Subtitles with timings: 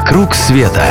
[0.00, 0.82] «Вокруг света»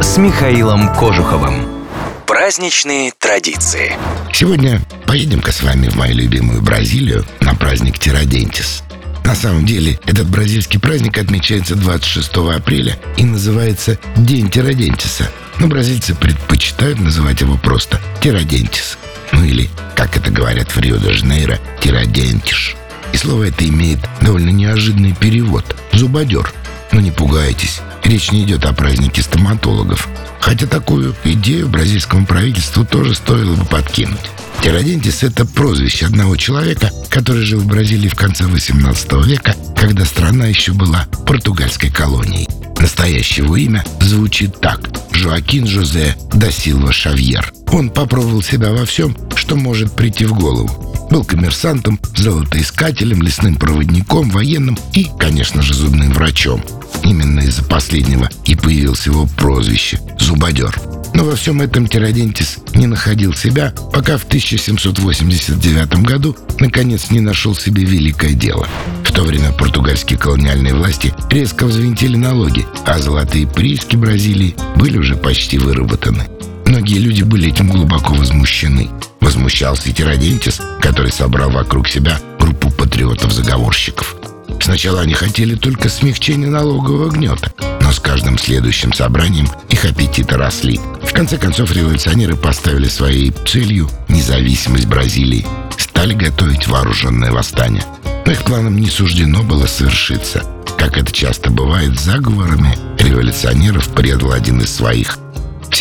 [0.00, 1.84] с Михаилом Кожуховым.
[2.26, 3.92] Праздничные традиции.
[4.32, 8.84] Сегодня поедем-ка с вами в мою любимую Бразилию на праздник Тирадентис.
[9.22, 15.30] На самом деле, этот бразильский праздник отмечается 26 апреля и называется День Тирадентиса.
[15.58, 18.96] Но бразильцы предпочитают называть его просто Тирадентис.
[19.32, 22.76] Ну или, как это говорят в Рио-де-Жанейро, Тирадентиш.
[23.12, 26.50] И слово это имеет довольно неожиданный перевод– зубодер.
[26.92, 30.08] Но не пугайтесь, речь не идет о празднике стоматологов.
[30.40, 34.20] Хотя такую идею бразильскому правительству тоже стоило бы подкинуть.
[34.62, 40.46] Тирадентис– это прозвище одного человека, который жил в Бразилии в конце 18 века, когда страна
[40.46, 42.48] еще была португальской колонией.
[42.78, 44.80] Настоящее его имя звучит так–
[45.12, 47.52] Жоакин Жозе да Силва Шавьер.
[47.68, 50.91] Он попробовал себя во всем, что может прийти в голову.
[51.12, 56.64] Был коммерсантом, золотоискателем, лесным проводником, военным и, конечно же, зубным врачом.
[57.02, 60.74] Именно из-за последнего и появилось его прозвище– «Зубодер».
[61.12, 67.54] Но во всем этом Тирадентис не находил себя, пока в 1789 году наконец не нашел
[67.54, 68.66] себе великое дело.
[69.04, 75.16] В то время португальские колониальные власти резко взвинтили налоги, а золотые прииски Бразилии были уже
[75.16, 76.26] почти выработаны.
[76.64, 78.88] Многие люди были этим глубоко возмущены.
[79.32, 84.14] Возмущался и Тирадентис, который собрал вокруг себя группу патриотов-заговорщиков.
[84.60, 90.78] Сначала они хотели только смягчения налогового гнета, но с каждым следующим собранием их аппетиты росли.
[91.02, 95.46] В конце концов, революционеры поставили своей целью независимость Бразилии,
[95.78, 97.84] стали готовить вооруженное восстание.
[98.26, 100.44] Но их планам не суждено было совершиться.
[100.76, 105.18] Как это часто бывает с заговорами, революционеров предал один из своих.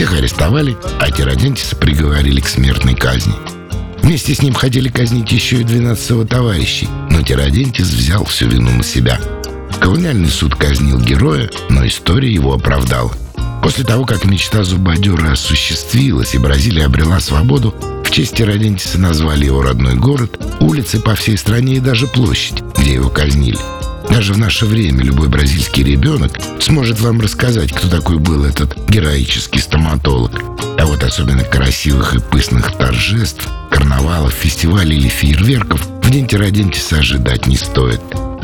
[0.01, 3.35] Всех арестовали, а Тирадентиса приговорили к смертной казни.
[4.01, 8.71] Вместе с ним хотели казнить еще и 12 его товарищей, но Тирадентис взял всю вину
[8.71, 9.21] на себя.
[9.79, 13.11] Колониальный суд казнил героя, но история его оправдала.
[13.61, 19.61] После того, как мечта Зубадюра осуществилась и Бразилия обрела свободу, в честь Тирадентиса назвали его
[19.61, 23.59] родной город, улицы по всей стране и даже площадь, где его казнили.
[24.11, 29.59] Даже в наше время любой бразильский ребенок сможет вам рассказать, кто такой был этот героический
[29.59, 30.33] стоматолог.
[30.77, 37.47] А вот особенно красивых и пышных торжеств, карнавалов, фестивалей или фейерверков в день Тирадентиса ожидать
[37.47, 38.01] не стоит.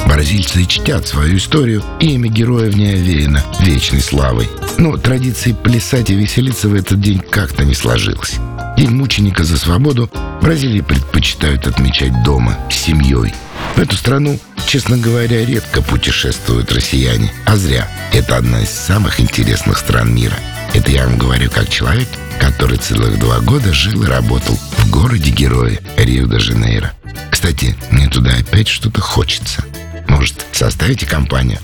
[0.07, 4.47] Бразильцы чтят свою историю, и имя героя в ней овеяно вечной славой.
[4.77, 8.35] Но традиции плясать и веселиться в этот день как-то не сложилось.
[8.77, 10.09] День мученика за свободу
[10.41, 13.33] Бразилии предпочитают отмечать дома, с семьей.
[13.77, 17.87] В эту страну, честно говоря, редко путешествуют россияне, а зря.
[18.11, 20.33] Это одна из самых интересных стран мира.
[20.73, 22.07] Это я вам говорю как человек,
[22.39, 26.91] который целых два года жил и работал в городе-герое Рио-де-Жанейро.
[27.29, 29.63] Кстати, мне туда опять что-то хочется.
[30.07, 31.59] Может, составите компанию?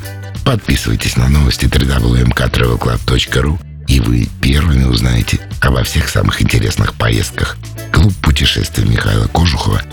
[0.45, 7.57] Подписывайтесь на новости www.mktravelclub.ru и вы первыми узнаете обо всех самых интересных поездках.
[7.91, 9.81] Клуб путешествий Михаила Кожухова–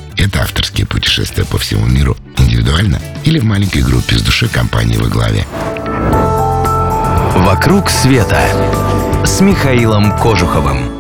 [1.61, 5.47] всему миру, индивидуально или в маленькой группе с душой компании во главе.
[7.37, 8.41] «Вокруг света»
[9.25, 11.00] с Михаилом Кожуховым.